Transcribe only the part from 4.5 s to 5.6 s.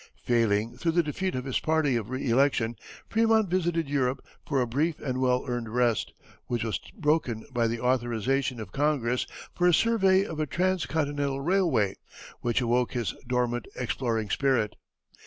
a brief and well